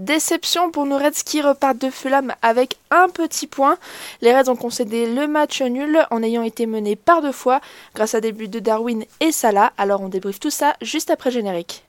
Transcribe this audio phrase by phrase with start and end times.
[0.00, 3.76] Déception pour nos Reds qui repartent de Fulham avec un petit point.
[4.22, 7.60] Les Reds ont concédé le match nul en ayant été menés par deux fois
[7.94, 9.74] grâce à des buts de Darwin et Salah.
[9.76, 11.84] Alors on débriefe tout ça juste après générique.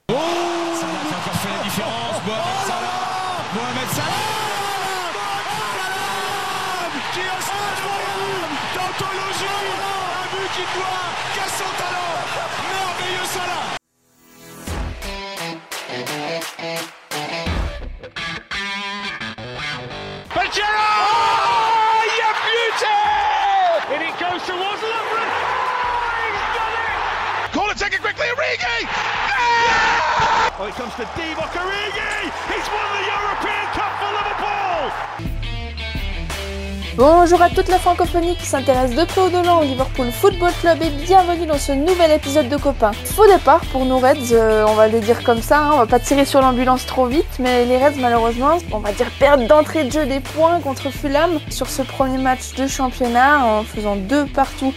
[36.98, 40.82] Bonjour à toute la francophonie qui s'intéresse de près ou de au Liverpool Football Club
[40.82, 42.92] et bienvenue dans ce nouvel épisode de Copains.
[43.06, 45.86] Faux départ pour nos Reds, euh, on va le dire comme ça, hein, on va
[45.86, 49.86] pas tirer sur l'ambulance trop vite, mais les Reds malheureusement, on va dire perdre d'entrée
[49.86, 54.26] de jeu des points contre Fulham sur ce premier match de championnat en faisant deux
[54.26, 54.74] partout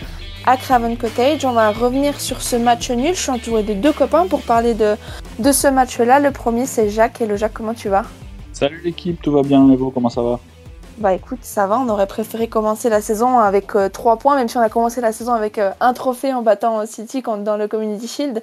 [0.47, 1.45] à Craven Cottage.
[1.45, 3.14] On va revenir sur ce match nul.
[3.14, 4.97] Je suis entourée de deux copains pour parler de,
[5.39, 6.20] de ce match-là.
[6.20, 7.20] Le premier c'est Jacques.
[7.20, 8.05] Hello Jacques, comment tu vas?
[8.53, 10.41] Salut l'équipe, tout va bien et vous, comment ça va?
[10.98, 14.56] Bah écoute, ça va, on aurait préféré commencer la saison avec 3 points, même si
[14.56, 17.67] on a commencé la saison avec euh, un trophée en battant City quand, dans le
[17.67, 18.42] Community Shield.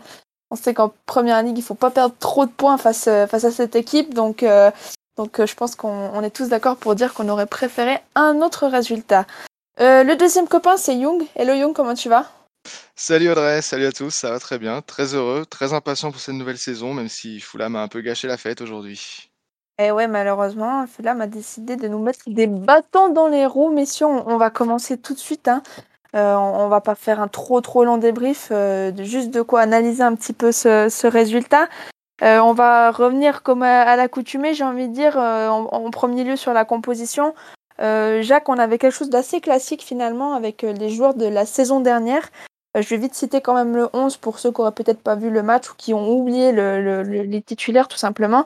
[0.51, 3.45] On sait qu'en première ligue, il faut pas perdre trop de points face, euh, face
[3.45, 4.69] à cette équipe, donc, euh,
[5.17, 8.41] donc euh, je pense qu'on on est tous d'accord pour dire qu'on aurait préféré un
[8.41, 9.25] autre résultat.
[9.79, 11.23] Euh, le deuxième copain, c'est Young.
[11.35, 12.25] Hello Young, comment tu vas?
[12.95, 16.35] Salut Audrey, salut à tous, ça va très bien, très heureux, très impatient pour cette
[16.35, 19.31] nouvelle saison, même si Fulham a un peu gâché la fête aujourd'hui.
[19.79, 23.71] Eh ouais, malheureusement, Fulham a décidé de nous mettre des bâtons dans les roues.
[23.71, 25.47] Messieurs, on, on va commencer tout de suite.
[25.47, 25.63] Hein.
[26.13, 29.61] Euh, on, va pas faire un trop trop long débrief, euh, de- juste de quoi
[29.61, 31.67] analyser un petit peu ce, ce résultat.
[32.21, 36.25] Euh, on va revenir comme à, à l'accoutumée, j'ai envie de dire, en, en premier
[36.25, 37.33] lieu sur la composition.
[37.81, 41.45] Euh, Jacques, on avait quelque chose d'assez classique finalement avec euh, les joueurs de la
[41.45, 42.29] saison dernière.
[42.77, 45.15] Euh, je vais vite citer quand même le 11 pour ceux qui auraient peut-être pas
[45.15, 48.45] vu le match ou qui ont oublié le- le- le- les titulaires tout simplement.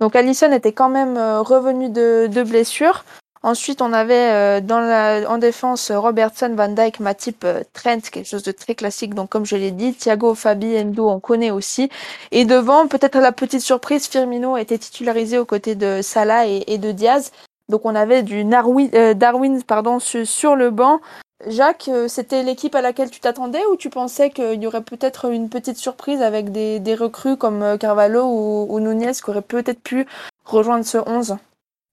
[0.00, 3.04] Donc Allison était quand même euh, revenu de, de blessure.
[3.42, 8.50] Ensuite, on avait dans la, en défense Robertson, Van Dijk, Matip, Trent, quelque chose de
[8.50, 9.14] très classique.
[9.14, 11.88] Donc comme je l'ai dit, Thiago, Fabi, Endo, on connaît aussi.
[12.32, 16.90] Et devant, peut-être la petite surprise, Firmino été titularisé aux côtés de Salah et de
[16.90, 17.30] Diaz.
[17.68, 21.00] Donc on avait du euh, Darwin pardon, sur, le banc.
[21.48, 25.30] Jacques, euh, c'était l'équipe à laquelle tu t'attendais ou tu pensais qu'il y aurait peut-être
[25.30, 30.06] une petite surprise avec des, recrues comme euh, Carvalho ou, Nunez qui auraient peut-être pu
[30.44, 31.36] rejoindre ce 11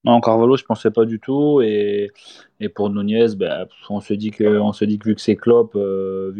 [0.04, 1.60] Non, Carvalho, je pensais pas du tout.
[1.60, 2.12] Et,
[2.60, 4.44] et pour Nunez, ben, on se dit que,
[5.04, 5.76] vu que c'est Klopp,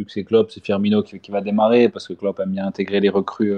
[0.08, 3.52] c'est Klopp, c'est Firmino qui, va démarrer parce que Klopp aime bien intégrer les recrues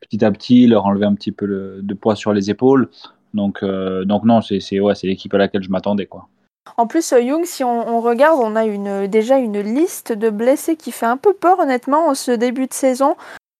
[0.00, 1.46] petit à petit, leur enlever un petit peu
[1.82, 2.88] de poids sur les épaules.
[3.34, 6.28] Donc, euh, donc non, c'est ouais, l'équipe à laquelle je m'attendais quoi.
[6.76, 10.76] En plus, euh, Young, si on, regarde, on a une, déjà une liste de blessés
[10.76, 13.16] qui fait un peu peur, honnêtement, en ce début de saison.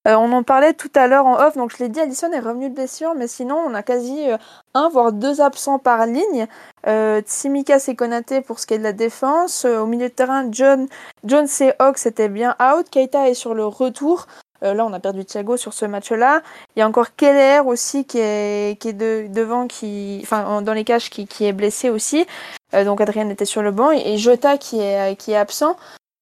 [0.08, 2.40] Euh, on en parlait tout à l'heure en off, donc je l'ai dit, Allison est
[2.40, 4.28] revenu de blessure, mais sinon, on a quasi
[4.72, 6.46] un, voire deux absents par ligne.
[6.86, 9.66] Euh, Tsimikas et pour ce qui est de la défense.
[9.66, 10.86] Au milieu de terrain, John,
[11.24, 12.88] Jones et Hawks étaient bien out.
[12.90, 14.26] Keita est sur le retour.
[14.62, 16.42] Euh, là, on a perdu Thiago sur ce match-là.
[16.76, 20.62] Il y a encore Keller aussi qui est, qui est de- devant, qui, enfin, en-
[20.62, 22.26] dans les cages, qui, qui est blessé aussi.
[22.74, 25.76] Euh, donc Adrien était sur le banc et, Jota qui est, qui est absent.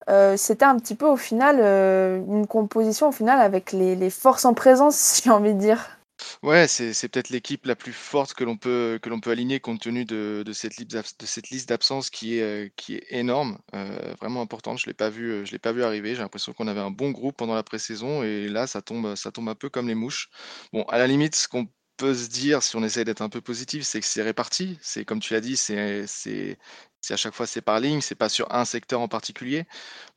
[0.08, 4.10] Euh, C'était un petit peu au final euh, une composition au final avec les, les
[4.10, 5.97] forces en présence, j'ai envie de dire.
[6.42, 9.60] Ouais, c'est c'est peut-être l'équipe la plus forte que l'on peut, que l'on peut aligner
[9.60, 13.58] compte tenu de, de cette, de cette liste d'absence qui est, euh, qui est énorme,
[13.74, 14.78] euh, vraiment importante.
[14.78, 16.14] Je l'ai pas vu, euh, l'ai pas vu arriver.
[16.14, 19.30] J'ai l'impression qu'on avait un bon groupe pendant la pré-saison et là, ça tombe, ça
[19.30, 20.28] tombe un peu comme les mouches.
[20.72, 23.40] Bon, à la limite, ce qu'on peut se dire, si on essaie d'être un peu
[23.40, 24.78] positif, c'est que c'est réparti.
[24.82, 26.58] C'est comme tu l'as dit, c'est, c'est,
[27.00, 29.64] c'est à chaque fois c'est par ligne, c'est pas sur un secteur en particulier.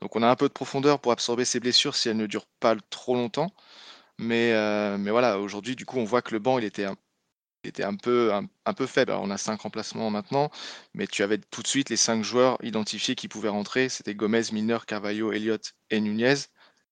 [0.01, 2.47] Donc on a un peu de profondeur pour absorber ces blessures si elles ne durent
[2.59, 3.51] pas trop longtemps.
[4.19, 6.95] Mais, euh, mais voilà, aujourd'hui, du coup, on voit que le banc, il était un,
[7.63, 9.11] il était un peu, un, un peu faible.
[9.11, 10.51] Alors, on a cinq remplacements maintenant,
[10.95, 13.89] mais tu avais tout de suite les cinq joueurs identifiés qui pouvaient rentrer.
[13.89, 16.35] C'était Gomez, Milner, Carvalho, Elliott et Nunez.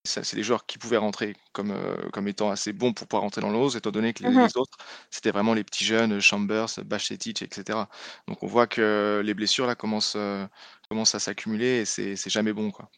[0.06, 3.22] Ça, C'est les joueurs qui pouvaient rentrer comme, euh, comme étant assez bons pour pouvoir
[3.24, 4.38] rentrer dans le 11, étant donné que les, Mhm.
[4.38, 4.78] les autres,
[5.10, 7.88] c'était vraiment les petits jeunes, Chambers, Bachetic, etc.
[8.28, 10.46] Donc, on voit que les blessures, là, commencent, euh,
[10.88, 12.90] commencent à s'accumuler et c'est c'est jamais bon, quoi.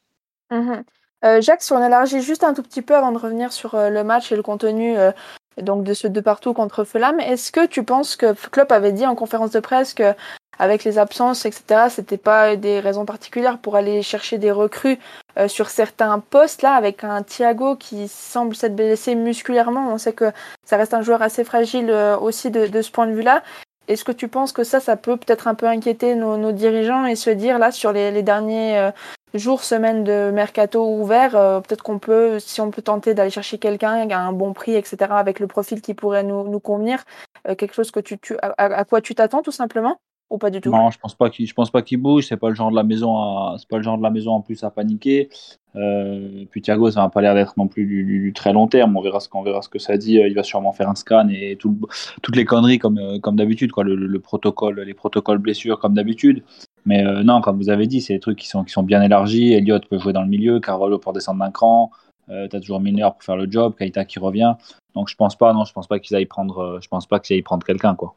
[0.50, 0.84] Mhm.
[1.24, 3.90] Euh, Jacques, si on élargit juste un tout petit peu avant de revenir sur euh,
[3.90, 5.12] le match et le contenu euh,
[5.60, 9.06] donc de ce de partout contre Fulham, est-ce que tu penses que Klopp avait dit
[9.06, 10.14] en conférence de presse que
[10.58, 14.98] avec les absences, etc., c'était pas des raisons particulières pour aller chercher des recrues
[15.38, 19.92] euh, sur certains postes là, avec un Thiago qui semble s'être blessé musculairement?
[19.92, 20.30] On sait que
[20.66, 21.90] ça reste un joueur assez fragile
[22.20, 23.42] aussi de, ce point de vue-là.
[23.88, 27.16] Est-ce que tu penses que ça, ça peut peut-être un peu inquiéter nos, dirigeants et
[27.16, 28.90] se dire là sur les, derniers
[29.38, 33.58] jours, semaines de mercato ouvert, euh, peut-être qu'on peut, si on peut tenter d'aller chercher
[33.58, 37.04] quelqu'un à un bon prix, etc., avec le profil qui pourrait nous, nous convenir,
[37.48, 39.98] euh, quelque chose que tu, tu à, à quoi tu t'attends tout simplement
[40.30, 40.70] ou pas du tout?
[40.70, 42.26] Non, je pense pense pas qu'il bouge.
[42.26, 45.28] C'est pas pas le genre de la maison en plus à paniquer.
[45.76, 48.96] Euh, puis Thiago, ça n'a pas l'air d'être non plus du, très long terme.
[48.96, 50.14] On verra ce qu'on verra ce que ça dit.
[50.14, 51.78] Il va sûrement faire un scan et tout,
[52.22, 53.70] toutes les conneries comme comme d'habitude.
[53.76, 56.42] Le, le, protocole, les protocoles blessures comme d'habitude.
[56.84, 59.02] Mais euh, non, comme vous avez dit, c'est des trucs qui sont qui sont bien
[59.02, 59.52] élargis.
[59.52, 61.90] Elliott peut jouer dans le milieu, Carvalho pour descendre d'un cran.
[62.28, 64.54] Euh, tu as toujours Milner pour faire le job, Kaita qui revient.
[64.94, 67.34] Donc je pense pas, non, je pense pas qu'ils aillent prendre, je pense pas qu'ils
[67.34, 68.16] aillent prendre quelqu'un, quoi.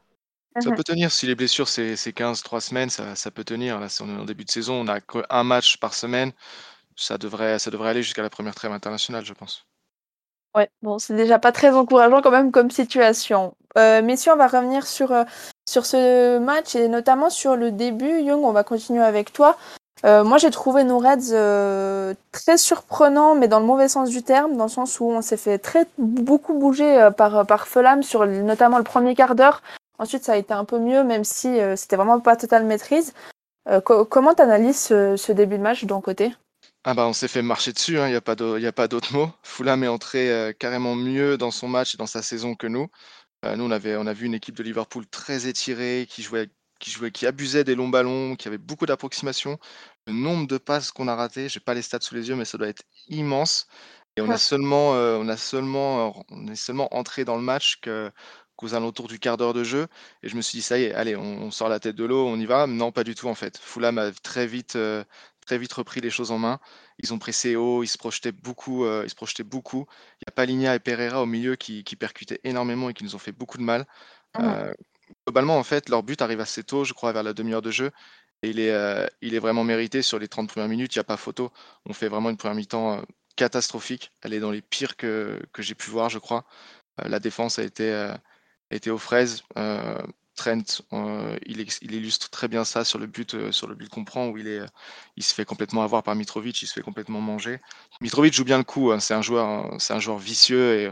[0.60, 3.78] Ça peut tenir si les blessures c'est 15-3 semaines, ça, ça, peut tenir.
[3.78, 6.32] Là, si on est en début de saison, on n'a qu'un match par semaine,
[6.96, 9.66] ça devrait, ça devrait aller jusqu'à la première trêve internationale, je pense.
[10.54, 13.54] Ouais, bon, c'est déjà pas très encourageant quand même comme situation.
[13.76, 15.24] Euh, messieurs, on va revenir sur, euh,
[15.68, 18.20] sur ce match et notamment sur le début.
[18.20, 19.56] Young, on va continuer avec toi.
[20.04, 24.22] Euh, moi, j'ai trouvé nos Reds euh, très surprenants, mais dans le mauvais sens du
[24.22, 28.26] terme, dans le sens où on s'est fait très beaucoup bouger par par Fulham sur
[28.26, 29.62] notamment le premier quart d'heure.
[29.98, 33.14] Ensuite, ça a été un peu mieux, même si c'était vraiment pas totale maîtrise.
[33.84, 36.32] Co comment tu analyses ce, ce, début de match de ton côté?
[36.84, 39.30] Ah bah on s'est fait marcher dessus, il hein, n'y a pas d'autre mot.
[39.42, 42.88] Fulham est entré carrément mieux dans son match et dans sa saison que nous.
[43.46, 46.48] Euh, nous, on, avait, on a vu une équipe de Liverpool très étirée, qui jouait,
[46.78, 49.58] qui jouait, qui abusait des longs ballons, qui avait beaucoup d'approximations.
[50.06, 52.44] Le nombre de passes qu'on a raté, j'ai pas les stats sous les yeux, mais
[52.44, 53.66] ça doit être immense.
[54.16, 57.80] Et on a seulement, euh, on a seulement, on est seulement entré dans le match
[57.80, 58.10] que
[58.56, 59.86] qu'aux alentours du quart d'heure de jeu.
[60.22, 62.04] Et je me suis dit, ça y est, allez, on, on, sort la tête de
[62.04, 62.66] l'eau, on y va.
[62.66, 63.58] Non, pas du tout en fait.
[63.58, 65.04] Fulham a très vite, euh,
[65.46, 66.60] très vite repris les choses en main.
[66.98, 68.84] Ils ont pressé haut, ils se projetaient beaucoup.
[68.84, 69.86] Euh, ils se projetaient beaucoup.
[70.20, 73.14] Il y a Paligna et Pereira au milieu qui, qui, percutaient énormément et qui nous
[73.14, 73.86] ont fait beaucoup de mal.
[74.38, 74.44] Mmh.
[74.44, 74.74] Euh,
[75.26, 77.90] globalement, en fait, leur but arrive assez tôt, je crois, vers la demi-heure de jeu.
[78.42, 80.94] Et il est, euh, il est vraiment mérité sur les 30 premières minutes.
[80.94, 81.52] Il n'y a pas photo.
[81.86, 83.02] On fait vraiment une première mi-temps
[83.36, 84.12] catastrophique.
[84.22, 86.44] Elle est dans les pires que, que j'ai pu voir, je crois.
[86.98, 88.14] la défense a été
[88.70, 89.42] était aux fraises.
[89.56, 90.02] Euh,
[90.36, 93.88] Trent, euh, il, il, illustre très bien ça sur le but, euh, sur le but
[93.88, 94.60] qu'on prend où il est,
[95.16, 97.58] il se fait complètement avoir par Mitrovic, il se fait complètement manger.
[98.00, 100.90] Mitrovic joue bien le coup, hein, c'est un joueur, c'est un joueur vicieux et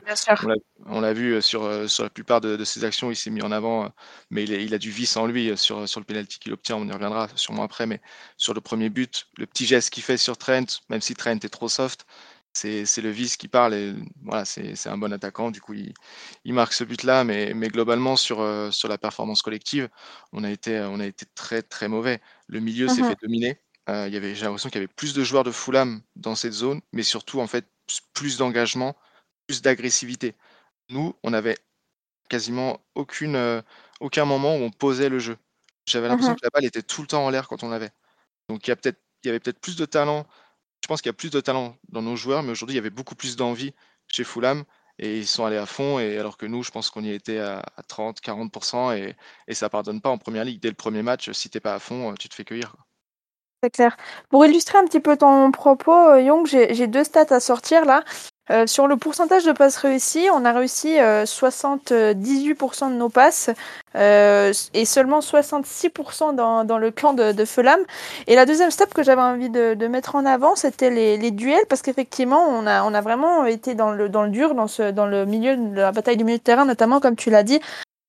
[0.87, 3.53] on l'a vu sur sur la plupart de, de ses actions, il s'est mis en
[3.53, 3.91] avant,
[4.31, 6.77] mais il, est, il, a du vice en lui sur sur le penalty qu'il obtient,
[6.77, 8.01] on y reviendra sûrement après, mais
[8.37, 11.49] sur le premier but, le petit geste qu'il fait sur Trent, même si Trent est
[11.49, 12.07] trop soft,
[12.55, 15.51] c'est le vice qui parle et voilà, c'est un bon attaquant.
[15.51, 15.93] Du coup, il,
[16.45, 19.89] il marque ce but-là, mais, mais, globalement, sur, euh, sur la performance collective,
[20.33, 22.21] on a été, on a été très très mauvais.
[22.49, 23.61] Le milieu s'est mmh fait dominer.
[23.91, 27.03] Euh, J'ai l'impression qu'il y avait plus de joueurs de Fulham dans cette zone, mais
[27.03, 27.67] surtout, en fait,
[28.15, 28.97] plus d'engagement,
[29.47, 30.35] plus d'agressivité.
[30.91, 31.59] Nous, on avait
[32.29, 33.63] quasiment aucune, euh,
[34.01, 35.37] aucun moment où on posait le jeu.
[35.87, 37.91] J'avais l'impression mmh que la balle était tout le temps en l'air quand on l'avait.
[38.49, 40.27] Donc, il y, peut il y avait peut-être plus de talent
[40.85, 42.79] je pense qu'il y a plus de talent dans nos joueurs, mais aujourd'hui, il y
[42.79, 43.73] avait beaucoup plus d'envie
[44.07, 44.65] chez Fulham
[44.99, 45.99] et ils sont allés à fond.
[45.99, 49.17] Et alors que nous, je pense qu'on y était à, à 30, 40% et,
[49.49, 50.61] et ça pardonne pas en première ligue.
[50.61, 52.77] Dès le premier match, si t'es pas à fond, tu te fais cueillir.
[53.63, 53.97] C'est clair.
[54.29, 58.05] Pour illustrer un petit peu ton propos, Young, j'ai deux stats à sortir là.
[58.51, 63.49] Euh, sur le pourcentage de passes réussies, on a réussi euh, 78% de nos passes
[63.97, 67.81] euh, et seulement 66% dans, dans, le camp de, de Felam.
[68.27, 71.31] Et la deuxième step que j'avais envie de, de, mettre en avant, c'était les, les,
[71.31, 74.69] duels parce qu'effectivement, on a, on a vraiment été dans le, dans le dur, dans,
[74.69, 77.45] ce, dans le milieu de la bataille du milieu de terrain, notamment comme tu l'as
[77.45, 77.61] dit.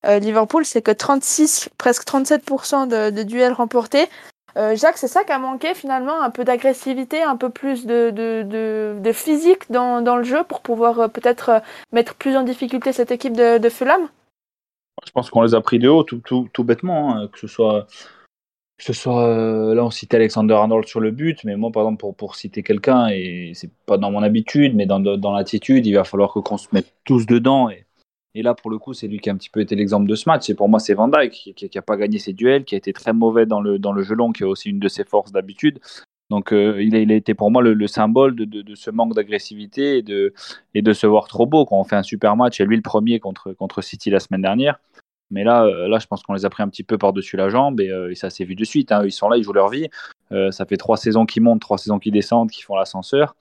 [0.06, 4.08] Euh, Liverpool, c'est que 36, presque 37% de, de duels remportés.
[4.57, 8.09] Euh, Jacques, c'est ça qui a manqué finalement, un peu d'agressivité, un peu plus de,
[8.12, 11.59] de, de, physique dans, dans, le jeu pour pouvoir euh, peut-être euh,
[11.91, 14.07] mettre plus en difficulté cette équipe de, de Fulham?
[15.05, 17.47] Je pense qu'on les a pris de haut tout, tout, tout bêtement, hein, que ce
[17.47, 17.88] soit.
[18.77, 22.01] Que ce soit là, on citait Alexander Arnold sur le but, mais moi, par exemple,
[22.01, 25.93] pour, pour citer quelqu'un, et c'est pas dans mon habitude, mais dans, dans l'attitude, il
[25.93, 27.69] va falloir qu'on se mette tous dedans.
[27.69, 27.85] Et,
[28.36, 30.15] et là, pour le coup, c'est lui qui a un petit peu été l'exemple de
[30.15, 30.50] ce match.
[30.50, 32.92] Et pour moi, c'est Van Dijk qui n'a pas gagné ses duels, qui a été
[32.92, 35.32] très mauvais dans le, dans le jeu long, qui est aussi une de ses forces
[35.32, 35.80] d'habitude.
[36.30, 40.01] Donc, euh, il, a, été pour moi le, le symbole de, ce manque d'agressivité et
[40.01, 40.34] de,
[40.74, 42.60] et de se voir trop beau quand on fait un super match.
[42.60, 44.80] Et lui, le premier contre, contre City la semaine dernière.
[45.32, 47.48] Mais là, euh, là je pense qu'on les a pris un petit peu par-dessus la
[47.50, 48.92] jambe et, euh, ça s'est vu de suite.
[48.92, 49.04] Hein.
[49.06, 49.88] Ils sont là, ils jouent leur vie.
[50.51, 53.36] Ça fait trois saisons qu'ils montent, trois saisons qu'ils descendent, qu'ils font l'ascenseur.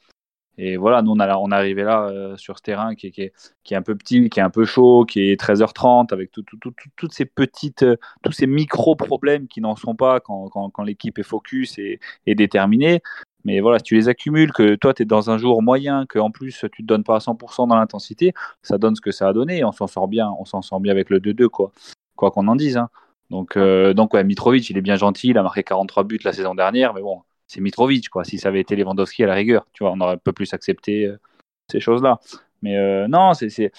[0.57, 3.33] Et voilà, nous, on, a, est arrivé là euh, sur ce terrain qui est,
[3.65, 6.43] qui, est, un peu petit, qui est un peu chaud, qui est 13h30, avec tout,
[6.43, 10.83] tout, tout, toutes ces petites, euh, tous ces micro-problèmes qui n'en sont pas quand, quand,
[10.83, 13.03] l'équipe est focus et, déterminée.
[13.45, 16.31] Mais voilà, si tu les accumules, que toi, tu es dans un jour moyen, qu'en
[16.31, 18.33] plus, tu te donnes pas à 100% dans l'intensité,
[18.63, 19.65] ça donne ce que ça a donné.
[19.65, 21.73] On s'en sort bien, on s'en sort bien avec le 2-2, quoi
[22.17, 22.77] quoi qu'on en dise.
[22.77, 22.89] Hein.
[23.31, 26.55] Donc, euh, donc Mitrovic, il est bien gentil, il a marqué 43 buts la saison
[26.55, 28.25] dernière, mais bon, c'est Mitrovic, quoi.
[28.25, 30.53] Si ça avait été Lewandowski à la rigueur, tu vois, on aurait un peu plus
[30.55, 31.19] accepté euh,
[31.71, 32.19] ces choses-là.
[32.63, 33.73] Mais euh, non, c'est.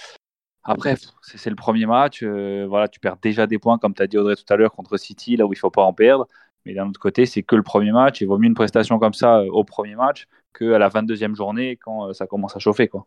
[0.64, 2.24] Après, c'est le premier match.
[2.24, 4.72] Euh, voilà, tu perds déjà des points, comme tu as dit Audrey tout à l'heure,
[4.72, 6.28] contre City, là où il faut pas en perdre.
[6.66, 8.22] Mais d'un autre côté, c'est que le premier match.
[8.22, 12.14] Il vaut mieux une prestation comme ça au premier match qu'à la 22e journée quand
[12.14, 12.88] ça commence à chauffer.
[12.88, 13.06] Quoi.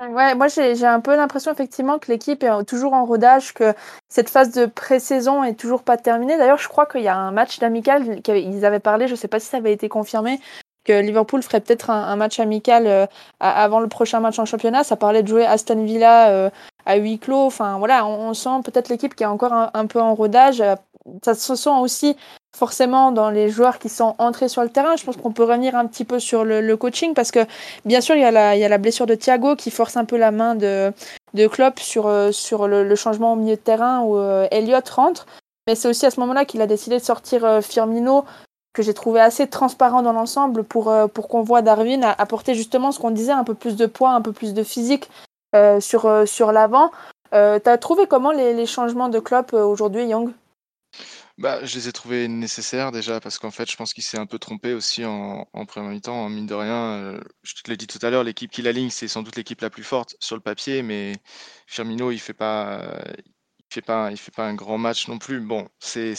[0.00, 3.72] Ouais, moi j'ai un peu l'impression effectivement que l'équipe est toujours en rodage, que
[4.08, 6.36] cette phase de pré-saison est toujours pas terminée.
[6.36, 9.38] D'ailleurs, je crois qu'il y a un match d'amical qu'ils avaient parlé, je sais pas
[9.38, 10.40] si ça avait été confirmé,
[10.84, 13.06] que Liverpool ferait peut-être un, match amical euh,
[13.38, 14.82] avant le prochain match en championnat.
[14.82, 16.50] Ça parlait de jouer Aston Villa euh,
[16.84, 17.46] à huis clos.
[17.46, 20.62] Enfin voilà, on, sent peut-être l'équipe qui est encore un, un, peu en rodage.
[21.24, 22.16] Ça se sent aussi
[22.56, 24.96] forcément dans les joueurs qui sont entrés sur le terrain.
[24.96, 27.40] Je pense qu'on peut revenir un petit peu sur le, coaching parce que
[27.84, 30.54] bien sûr il y, a la, blessure de Thiago qui force un peu la main
[30.54, 30.92] de,
[31.34, 32.30] de Klopp sur, euh,
[32.68, 35.26] le, changement au milieu de terrain où euh, Elliott rentre.
[35.66, 38.24] Mais c'est aussi à ce moment-là qu'il a décidé de sortir euh, Firmino
[38.74, 42.98] que j'ai trouvé assez transparent dans l'ensemble pour, euh, qu'on voit Darwin apporter justement ce
[42.98, 45.10] qu'on disait, un peu plus de poids, un peu plus de physique
[45.80, 46.90] sur, sur l'avant.
[47.34, 50.32] Euh, tu as trouvé comment les, les changements de Klopp aujourd'hui, Young?
[51.38, 54.26] Bah, je les ai trouvés nécessaires déjà parce qu'en fait, je pense qu'il s'est un
[54.26, 56.14] peu trompé aussi en, en première mi-temps.
[56.24, 58.90] En mine de rien, euh, je te l'ai dit tout à l'heure, l'équipe qui l'aligne,
[58.90, 61.14] c'est sans doute l'équipe la plus forte sur le papier, mais
[61.66, 62.34] Firmino, il fait
[63.70, 65.40] fait pas, fait pas un grand match non plus.
[65.40, 66.14] Bon, c'est,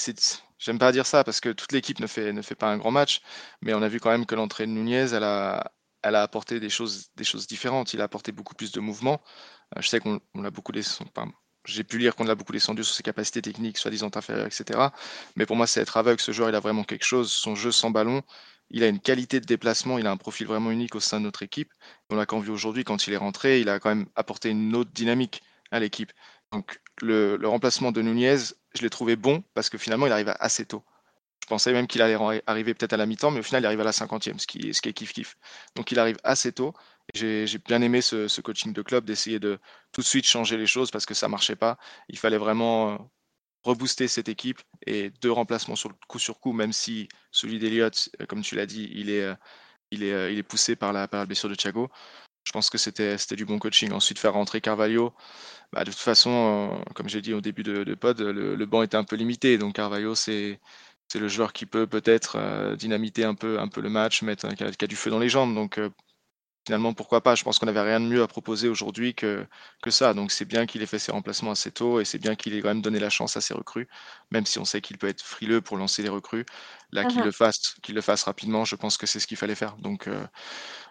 [0.58, 2.92] j'aime pas dire ça parce que toute l'équipe ne fait, ne fait pas un grand
[2.92, 3.22] match,
[3.62, 6.60] mais on a vu quand même que l'entrée de Nunez, elle a, elle a apporté
[6.60, 7.94] des choses, des choses différentes.
[7.94, 9.22] Il a apporté beaucoup plus de mouvement.
[9.78, 11.32] Euh, je sais qu'on l'a beaucoup laissé, enfin,
[11.66, 14.80] j'ai pu lire qu'on l'a beaucoup descendu sur ses capacités techniques, soi-disant inférieures, etc.
[15.36, 16.22] Mais pour moi, c'est être aveugle.
[16.22, 17.32] Ce joueur, il a vraiment quelque chose.
[17.32, 18.22] Son jeu sans ballon,
[18.70, 21.26] il a une qualité de déplacement, il a un profil vraiment unique au sein de
[21.26, 21.72] notre équipe.
[22.10, 24.76] On l'a quand vu aujourd'hui, quand il est rentré, il a quand même apporté une
[24.76, 26.12] autre dynamique à l'équipe.
[26.52, 28.38] Donc le, remplacement de Nunez,
[28.76, 30.84] je l'ai trouvé bon parce que finalement, il arrive assez tôt.
[31.44, 32.18] Je pensais même qu'il allait
[32.48, 34.70] arriver peut-être à la mi-temps, mais au final, il arrive à la cinquantième, ce qui
[34.70, 35.36] est kiff-kiff.
[35.76, 36.74] Donc il arrive assez tôt.
[37.14, 39.60] J'ai bien aimé ce, coaching de club, d'essayer de
[39.92, 41.78] tout de suite changer les choses parce que ça marchait pas.
[42.10, 42.98] Il fallait vraiment euh,
[43.64, 48.10] rebooster cette équipe et deux remplacements sur le coup sur coup, même si celui d'Eliott,
[48.22, 49.36] euh, comme tu l'as dit, il est, euh,
[49.92, 51.90] il, est, il est poussé par la, par la blessure de Thiago.
[52.46, 53.92] Je pense que c'était du bon coaching.
[53.94, 55.14] Ensuite, faire rentrer Carvalho,
[55.72, 59.06] bah, de toute façon, comme j'ai dit au début de, pod, le, banc était un
[59.06, 59.58] peu limité.
[59.58, 60.60] Donc Carvalho, c'est
[61.16, 64.88] le joueur qui peut peut-être dynamiter un peu, un peu le match, mettre, qui a,
[64.88, 65.56] du feu dans les jambes.
[65.56, 65.80] Donc
[66.66, 67.36] finalement, pourquoi pas?
[67.36, 69.46] Je pense qu'on n'avait rien de mieux à proposer aujourd'hui que,
[69.82, 70.14] que ça.
[70.14, 72.62] Donc c'est bien qu'il ait fait ses remplacements assez tôt et c'est bien qu'il ait
[72.62, 73.88] quand même donné la chance à ses recrues,
[74.32, 76.46] même si on sait qu'il peut être frileux pour lancer les recrues.
[76.92, 77.26] Là, qu'il uh -huh.
[77.26, 79.76] le fasse, qu'il le fasse rapidement, je pense que c'est ce qu'il fallait faire.
[79.78, 80.26] Donc euh,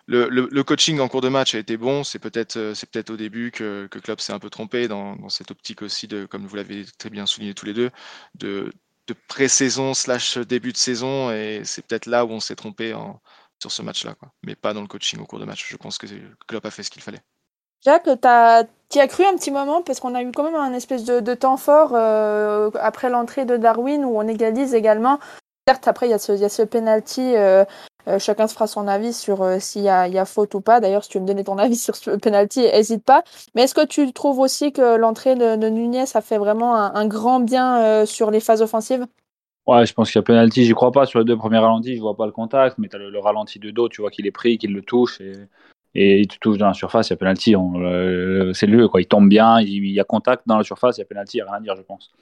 [0.06, 2.04] le, le, le, coaching en cours de match a été bon.
[2.04, 5.16] C'est peut-être euh, c'est peut-être au début que, que Klopp s'est un peu trompé dans,
[5.16, 7.90] dans cette optique aussi de, comme vous l'avez très bien souligné tous les deux,
[8.34, 8.72] de,
[9.06, 13.20] de pré-saison slash début de saison et c'est peut-être là où on s'est trompé en,
[13.62, 15.66] sur ce match-là, mais pas dans le coaching au cours de match.
[15.68, 16.06] Je pense que
[16.46, 17.22] Klopp a fait ce qu'il fallait.
[17.84, 19.82] Jacques, tu as, cru un petit moment?
[19.82, 23.56] Parce qu'on a eu quand même un espèce de, temps fort euh, après l'entrée de
[23.56, 25.18] Darwin où on égalise également.
[25.66, 27.36] Certes, après, il y a ce, y penalty.
[27.36, 27.64] Euh,
[28.08, 30.80] euh, chacun se fera son avis sur s'il y, a faute ou pas.
[30.80, 33.22] D'ailleurs, si tu veux me donner ton avis sur ce penalty, n'hésite pas.
[33.54, 37.06] Mais est-ce que tu trouves aussi que l'entrée de, de Nunez a fait vraiment un,
[37.06, 39.06] grand bien sur les phases offensives?
[39.66, 40.64] Ouais, je pense qu'il y a penalty.
[40.64, 41.96] J'y crois pas sur les deux premiers ralentis.
[41.96, 43.88] Je vois pas le contact, mais tu as le, le, ralenti de dos.
[43.88, 47.08] Tu vois qu'il est pris, qu'il le touche et, il te touche dans la surface.
[47.08, 47.54] Il y a penalty.
[48.54, 49.00] C'est le quoi.
[49.00, 49.60] Il tombe bien.
[49.60, 50.98] Il, y a contact dans la surface.
[50.98, 51.36] Il y a penalty.
[51.36, 52.12] Il n'y a rien à dire, je pense.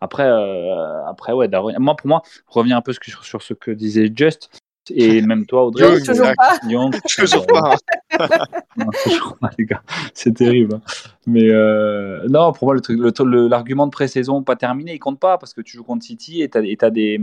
[0.00, 1.76] Après, euh, après ouais, Darwin.
[1.78, 4.50] Moi, pour moi, revenir un peu sur ce que disait Just.
[4.90, 5.84] Et même toi, Audrey.
[5.84, 6.58] Young, toujours pas.
[6.68, 7.76] Young, toujours pas.
[8.76, 9.82] non, toujours pas, les gars.
[10.14, 10.74] C'est terrible.
[10.76, 10.80] Hein.
[11.26, 12.76] Mais euh, non, pour moi,
[13.48, 16.48] l'argument de pré-saison pas terminé, il compte pas parce que tu joues contre City et
[16.48, 17.20] tu as, as, des.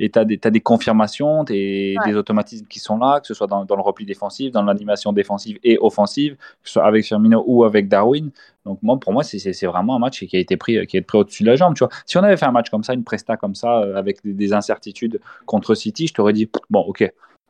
[0.00, 1.94] Et as, as, des confirmations, ouais.
[2.04, 5.12] des automatismes qui sont là, que ce soit dans, dans le repli défensif, dans l'animation
[5.12, 8.30] défensive et offensive, que ce soit avec Firmino ou avec Darwin.
[8.64, 10.78] Donc moi, pour moi, c'est vraiment un match qui a été pris,
[11.12, 11.74] au-dessus de la jambe.
[11.74, 11.90] Tu vois.
[12.06, 14.32] Si on avait fait un match comme ça, une presta comme ça, euh, avec des,
[14.32, 17.02] des incertitudes contre City, je t'aurais dit, bon, ok,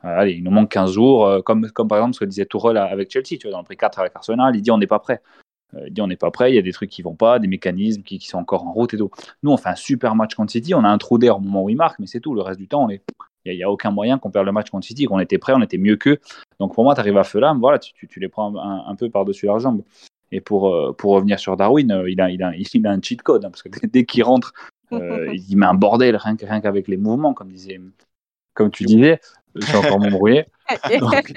[0.05, 2.77] euh, allez, il nous manque 15 jours, euh, comme, par exemple ce que disait Tourelle
[2.77, 4.99] avec Chelsea, tu vois, dans le prix 4 avec Arsenal, il dit on n'est pas
[4.99, 5.21] prêt.
[5.85, 7.47] Il dit on n'est pas prêt, il y a des trucs qui vont pas, des
[7.47, 9.11] mécanismes qui, sont encore en route et tout.
[9.43, 11.63] Nous, on fait un super match contre City, on a un trou d'air au moment
[11.63, 12.33] où il marque, mais c'est tout.
[12.33, 13.01] Le reste du temps, il
[13.45, 15.77] n'y a, aucun moyen qu'on perde le match contre City, qu'on était prêt, on était
[15.77, 16.19] mieux qu'eux.
[16.59, 19.59] Donc pour moi, tu arrives à Fulham, voilà, tu, les prends un, peu par-dessus leur
[19.59, 19.81] jambe.
[20.35, 23.01] Et pour, euh, pour revenir sur Darwin, euh, il, a, il, a, il a un
[23.01, 24.53] cheat code, hein, parce que dès qu'il rentre,
[24.91, 27.79] euh, il met un bordel rien, rien qu'avec les mouvements, comme, disait,
[28.53, 29.19] comme tu disais.
[29.57, 30.47] Je suis encore m'embrouiller.
[30.99, 31.33] donc,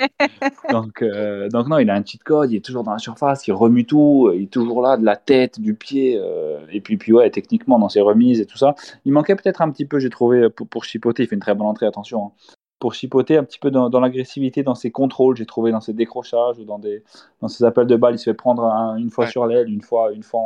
[0.73, 1.05] donc,
[1.53, 3.85] donc, non, il a un cheat code, il est toujours dans la surface, il remue
[3.85, 6.21] tout, il est toujours là, de la tête, du pied,
[6.73, 8.75] et puis, puis ouais, techniquement dans ses remises et tout ça.
[9.05, 11.55] Il manquait peut-être un petit peu, j'ai trouvé, pour, pour chipoter, il fait une très
[11.55, 12.25] bonne entrée, attention.
[12.25, 15.93] Hein pour chipoter un petit peu dans, l'agressivité, dans ses contrôles, j'ai trouvé dans ses
[15.93, 17.03] décrochages ou dans, des,
[17.41, 18.63] dans ses appels de balles, il se fait prendre
[18.99, 20.41] une fois sur l'aile, une fois, une fois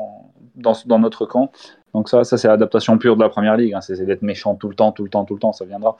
[0.54, 1.52] dans, dans, notre camp.
[1.94, 3.80] Donc ça, ça c'est l'adaptation pure de la première ligue, hein.
[3.80, 5.96] c'est d'être méchant tout le temps, tout le temps, tout le temps, ça viendra.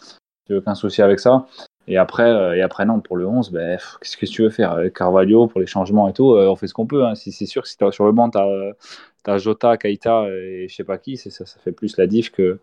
[0.49, 1.47] J'ai aucun souci avec ça.
[1.89, 4.79] Et après, euh, et après non, pour le 11, ben, qu'est-ce que tu veux faire
[4.95, 7.05] Carvalho, pour les changements et tout, euh, on fait ce qu'on peut.
[7.05, 7.15] Hein.
[7.15, 10.85] Si, c'est sûr que si sur le banc, tu as, Jota, Kaita et je sais
[10.85, 12.61] pas qui, ça, ça fait plus la diff que,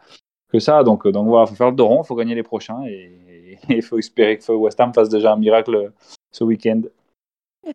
[0.50, 0.84] que ça.
[0.84, 2.84] Donc, donc voilà, il faut faire le il faut gagner les prochains.
[2.86, 3.29] Et,
[3.78, 5.92] il faut espérer que West Ham fasse déjà un miracle
[6.32, 6.82] ce week-end.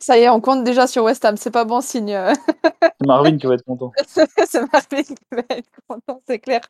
[0.01, 2.17] Ça y est, on compte déjà sur West Ham, c'est pas bon signe.
[2.83, 3.93] c'est Marvin qui va être content.
[4.07, 6.61] c'est Marvin qui va être content, c'est clair.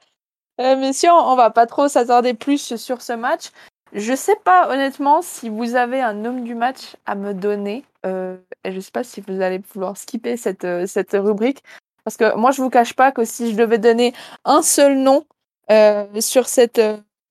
[0.61, 3.51] Euh, messieurs, on va pas trop s'attarder plus sur ce match.
[3.93, 7.85] Je sais pas honnêtement si vous avez un homme du match à me donner.
[8.05, 11.63] Euh, et je sais pas si vous allez pouvoir skipper cette, euh, cette rubrique.
[12.03, 14.13] Parce que moi, je vous cache pas que si je devais donner
[14.45, 15.25] un seul nom
[15.71, 16.81] euh, sur cette,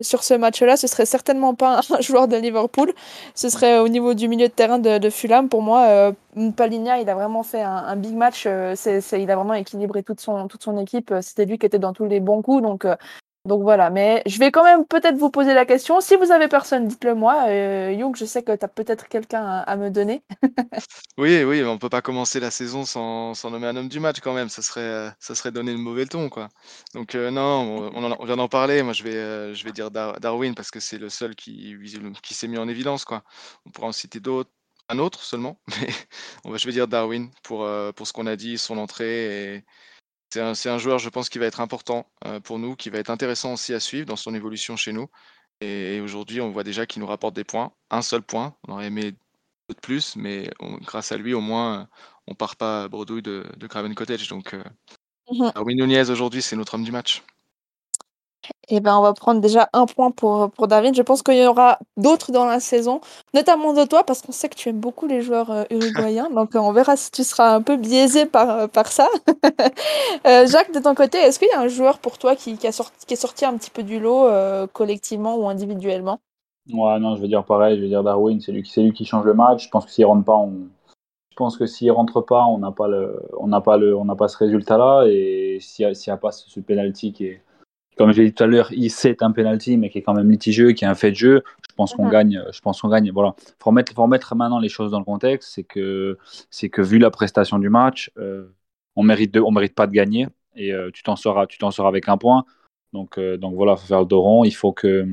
[0.02, 2.94] sur ce match-là, ce serait certainement pas un joueur de Liverpool.
[3.36, 5.50] Ce serait au niveau du milieu de terrain de, Fulham.
[5.50, 6.12] Pour moi, euh,
[6.56, 8.46] Paligna, il a vraiment fait un, big match.
[8.48, 8.76] Euh,
[9.14, 11.14] il a vraiment équilibré toute son, toute son équipe.
[11.22, 12.62] C'était lui qui était dans tous les bons coups.
[12.62, 12.96] Donc, euh,
[13.46, 16.00] donc voilà, mais je vais quand même peut-être vous poser la question.
[16.00, 17.48] Si vous avez personne, dites-le moi.
[17.50, 20.24] Euh, Young, je sais que tu as peut-être quelqu'un à, me donner.
[21.18, 24.34] oui, oui, on peut pas commencer la saison sans, nommer un homme du match quand
[24.34, 24.48] même.
[24.48, 26.48] Ça serait, euh, ça serait donner le mauvais ton, quoi.
[26.94, 28.82] Donc euh, non, on, vient d'en parler.
[28.82, 31.76] Moi, je vais, euh, je vais dire Darwin parce que c'est le seul qui,
[32.22, 33.24] qui s'est mis en évidence, quoi.
[33.66, 34.52] On pourra en citer d'autres,
[34.88, 35.60] un autre seulement,
[36.46, 39.66] mais je vais dire Darwin pour, pour ce qu'on a dit, son entrée
[40.56, 43.10] c'est un, joueur, je pense, qui va être important euh, pour nous, qui va être
[43.10, 45.08] intéressant aussi à suivre dans son évolution chez nous.
[45.62, 47.72] Et, aujourd'hui, on voit déjà qu'il nous rapporte des points.
[47.90, 48.56] Un seul point.
[48.68, 50.50] On aurait aimé de plus, mais
[50.82, 51.88] grâce à lui, au moins,
[52.28, 54.28] on part pas bredouille de, de Craven Cottage.
[54.28, 54.64] Donc, euh,
[55.32, 57.24] mmh Nunez aujourd'hui, c'est notre homme du match.
[58.70, 60.96] Eh ben, on va prendre déjà un point pour, pour David.
[60.96, 63.02] Je pense qu'il y aura d'autres dans la saison,
[63.34, 66.30] notamment de toi, parce qu'on sait que tu aimes beaucoup les joueurs euh, uruguayens.
[66.34, 69.08] donc, euh, on verra si tu seras un peu biaisé par, euh, par ça.
[70.26, 72.72] Jacques, de ton côté, est-ce qu'il y a un joueur pour toi qui, qui, a
[72.72, 74.28] sorti, qui est sorti un petit peu du lot,
[74.74, 76.20] collectivement ou individuellement?
[76.72, 77.78] Ouais, non, je vais dire pareil.
[77.78, 79.66] Je vais dire Darwin, c'est lui, lui qui change le match.
[79.66, 80.54] Je pense que s'il rentre pas, on,
[81.30, 84.06] je pense que s'il rentre pas, on n'a pas le, on n'a pas le, on
[84.06, 85.06] n'a pas ce résultat-là.
[85.08, 87.42] Et s'il n'y a, a, pas ce, ce penalty qui est,
[87.98, 90.30] comme je l'ai dit tout à l'heure, c'est un penalty, mais qui est quand même
[90.30, 91.44] litigieux, qui est un fait de jeu.
[91.70, 92.12] Je pense qu'on mhm.
[92.12, 92.44] gagne.
[92.52, 93.12] Je pense qu'on gagne.
[93.12, 93.36] Voilà.
[93.60, 95.54] Faut remettre, faut remettre maintenant les choses dans le contexte.
[95.54, 96.18] C'est que,
[96.50, 98.48] c'est que vu la prestation du match, euh,
[98.96, 100.28] on mérite de, on mérite pas de gagner.
[100.56, 102.46] Et euh, tu t'en seras, tu t'en seras avec un point.
[102.94, 104.44] Donc, euh, donc voilà, faut faire le dos rond.
[104.44, 105.06] Il faut que,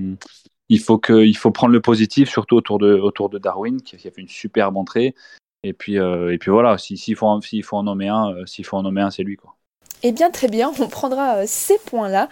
[0.69, 3.97] il faut que, il faut prendre le positif, surtout autour de, autour de Darwin, qui,
[3.97, 5.15] a fait une superbe entrée.
[5.63, 6.79] Et puis, et puis voilà.
[6.79, 9.57] S'il faut, s'il faut en nommer un, s'il faut en nommer un, c'est lui quoi.
[10.03, 12.29] Eh bien, très bien, on prendra ces points-là.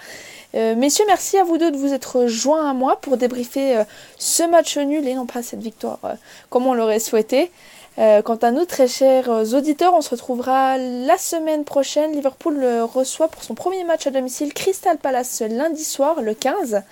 [0.54, 3.85] Euh, messieurs, merci à vous deux de vous être joints à moi pour débriefer euh,
[4.16, 6.14] ce match nul et non pas cette victoire euh,
[6.48, 7.50] comme on l'aurait souhaité.
[7.98, 12.12] quant à nous, très chers auditeurs, on se retrouvera la semaine prochaine.
[12.12, 16.83] Liverpool reçoit pour son premier match à domicile Crystal Palace lundi soir, le 15.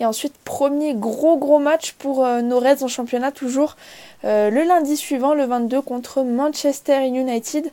[0.00, 3.76] Et ensuite, premier gros gros match pour nos Reds en championnat, toujours
[4.24, 7.70] le lundi suivant, le 22, contre Manchester United.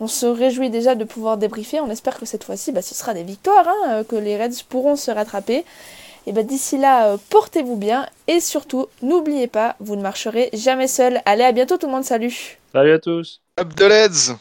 [0.00, 1.80] On se réjouit déjà de pouvoir débriefer.
[1.80, 4.64] On espère que cette fois-ci, bah, ce sera des victoires, hein, euh, que les Reds
[4.68, 5.64] pourront se rattraper.
[6.26, 10.88] Et bah, d'ici là, euh, portez-vous bien et surtout, n'oubliez pas, vous ne marcherez jamais
[10.88, 11.20] seul.
[11.24, 14.36] Allez, à bientôt tout le monde, salut Salut à tous Up the Reds